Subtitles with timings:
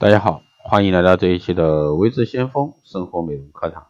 [0.00, 3.88] 大家好，欢迎来到这一期的微智先锋生活美容课堂。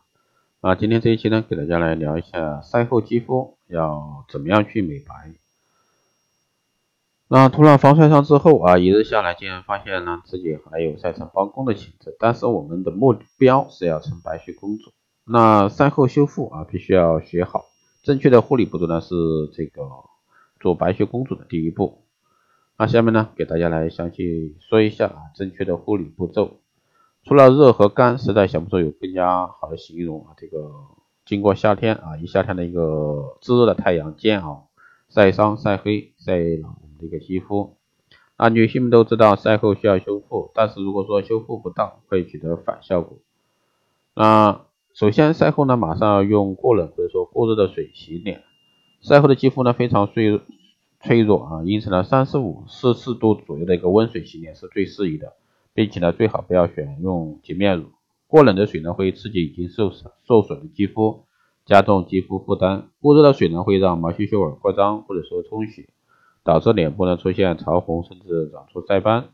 [0.61, 5.15] 啊，今天这一期呢，给大家来聊一下晒后肌肤要怎么样去美白。
[7.29, 14.91] 那涂了防晒霜之后啊，一日下来竟然发现呢自己还有晒成帮工的潜质，但是我们的目标是要成白雪公主。
[15.25, 17.67] 那晒后修复啊，必须要学好，
[18.03, 19.15] 正确的护理步骤呢是
[19.53, 19.89] 这个
[20.59, 22.00] 做白雪公主的第一步。
[22.81, 26.61] 那下面呢，给大家来详细说一下啊，正确的护理步骤。
[27.25, 30.33] 除了热和干，实在想不出有更加好的形容啊。
[30.39, 30.73] 这个
[31.27, 34.69] 经过夏天啊，一夏天的一个炙热的太阳煎熬，
[35.11, 37.77] 晒伤、晒黑、晒老我们的一个肌肤。
[38.39, 43.19] 那女性们都知道晒后需要修复，但是如果说修复不当，会取得反效果。
[44.15, 44.63] 那
[44.95, 48.43] 首先晒后呢，马上要用过冷或者说过热的水洗脸。
[49.03, 50.41] 晒后的肌肤呢，非常脆弱。
[51.03, 55.33] 脆弱啊，因此呢，三十五摄氏度左右的一个温水洗脸是最适宜的，
[55.73, 57.87] 并且呢，最好不要选用洁面乳。
[58.27, 59.91] 过冷的水呢，会刺激已经受
[60.27, 61.25] 受损的肌肤，
[61.65, 65.89] 加重肌肤负担；过热的水呢，会让毛细血管扩张或者说充血，
[66.45, 69.31] 导致脸部呢出现潮红，甚至长出晒斑。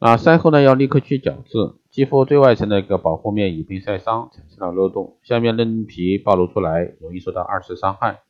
[0.00, 8.20] 那晒后呢，要立刻去角质，肌肤最外层的一个保护面已被晒伤，产生了漏洞，下面嫩皮暴露出来，容易受到二次伤害。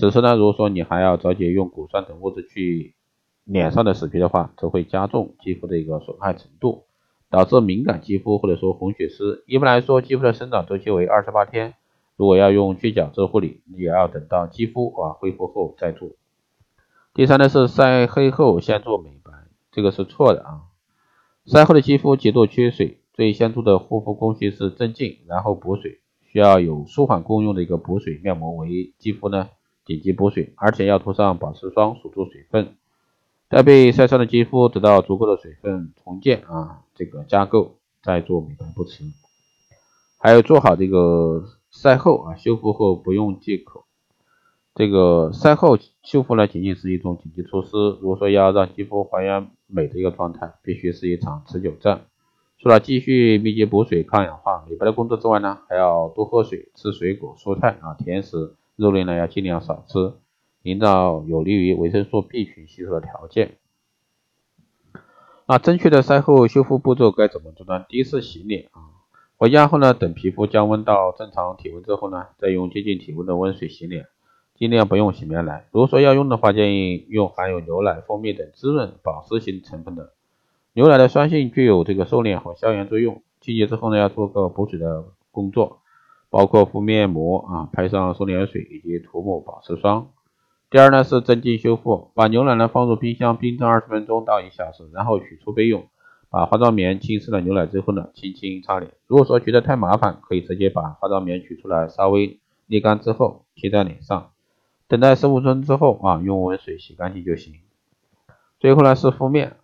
[0.00, 2.94] 此时呢，如果说你还要着急用果酸等物质去
[3.44, 6.84] 脸上的死皮的话，则会加重肌肤的一个损害程度，
[7.28, 9.44] 导致敏感肌肤或者说红血丝。
[9.46, 11.74] 一般来说，肌肤的生长周期为二十八天，
[12.16, 16.12] 如果要用去角质护理，也要等到肌肤啊恢复后再做。
[17.12, 19.32] 第三呢是晒黑后先做美白，
[19.70, 20.62] 这个是错的啊。
[21.44, 29.50] 晒后的肌肤极度缺水，最先做的护肤工序是镇静，然后补水，需要有舒缓功用的一个补水面膜为肌肤呢。
[29.90, 32.76] 紧急补水，而且要涂上保湿霜锁住水分，
[33.48, 39.02] 待被晒伤的肌肤得到足够的水分重建啊，这个加构再做美白不迟。
[40.16, 43.84] 还有做好这个晒后啊修复后不用借口，
[44.76, 47.76] 这个晒后修复呢仅仅是一种紧急措施。
[48.00, 52.02] 如果说要让肌肤还原美的一个状态，必须是一场持久战。
[52.58, 58.54] 除了继续密集补水抗氧化美白的工作之外呢，还要多喝水、吃水果、蔬菜啊、甜食。
[58.80, 60.14] 肉类呢要尽量少吃，
[60.62, 63.58] 营造有利于维生素 B 群吸收的条件。
[65.46, 67.84] 那正确的晒后修复步骤该怎么做呢？
[67.88, 69.04] 第一次洗脸啊，
[69.36, 74.06] 回家后呢，等皮肤降温到正常体温之后呢，再用接近体温的温水洗脸，
[74.54, 75.66] 尽量不用洗面奶。
[75.72, 80.12] 如果说要用的话，建议用含有牛奶、蜂蜜等滋润保湿型成分的。
[80.72, 83.22] 牛奶的酸性具有这个收敛和消炎作用。
[83.40, 85.79] 清洁之后呢，要做个补水的工作。
[86.30, 90.10] 包括敷面膜啊，拍上收敛水以及涂抹保湿霜。
[90.70, 95.88] 第二呢是镇静修复，把牛奶呢放入冰箱冰镇二十分钟到一小时，然后取出备用。
[96.32, 98.92] 把化妆棉浸湿了牛奶之后呢，轻轻擦脸。
[99.08, 102.38] 如果说觉得太麻烦，可以直接把化妆棉取出来，稍微
[102.68, 104.30] 沥干之后贴在脸上，
[104.86, 107.54] 等待十五分钟之后啊，用温水洗干净就行。
[108.60, 109.56] 最后呢是敷面，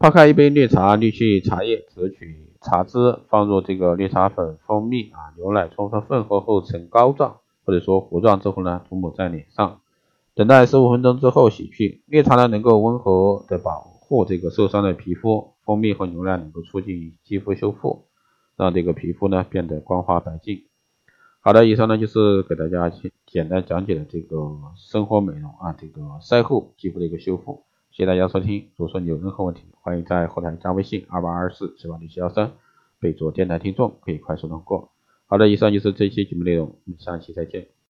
[0.00, 2.46] 泡开一杯绿茶，滤去茶叶，只取。
[2.60, 9.80] 茶汁放入这个绿茶粉、蜂蜜啊、牛奶充分混合后成膏状或者说糊状之后呢，涂抹在脸上，
[10.36, 12.02] 等待十五分钟之后洗去。
[12.06, 18.04] 绿茶呢能够温和的保护这个受伤的皮肤，蜂蜜和牛奶能够促进肌肤修复，
[18.56, 20.62] 让这个皮肤呢变得光滑白净。
[21.40, 24.36] 好的，以上呢就是给大家简简单讲解的这个
[24.76, 27.64] 生活美容啊，这个晒后肌肤的一个修复。
[27.98, 32.52] 谢谢大家收听，如果说你有任何问题，欢迎在后台加微信二八二四七八六七幺三，
[33.00, 34.92] 备注电台听众，可以快速通过。
[35.26, 37.66] 好的，以上就是这期节目内容，我们下期再见。